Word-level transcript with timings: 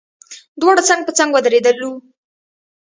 دواړه 0.59 0.81
څنګ 0.89 1.01
په 1.05 1.11
څنګ 1.17 1.29
ودرېدلو. 1.33 1.91